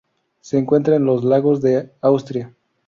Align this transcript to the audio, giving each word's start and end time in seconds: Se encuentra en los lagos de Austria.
Se 0.39 0.57
encuentra 0.57 0.95
en 0.95 1.05
los 1.05 1.23
lagos 1.23 1.61
de 1.61 1.91
Austria. 2.01 2.55